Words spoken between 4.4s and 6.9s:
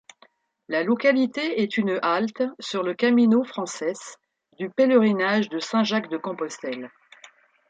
du Pèlerinage de Saint-Jacques-de-Compostelle.